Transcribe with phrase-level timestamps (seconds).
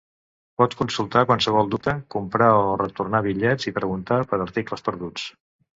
[0.61, 5.33] Pot consultar qualsevol dubte, comprar o retornar bitllets, i preguntar per articles perduts.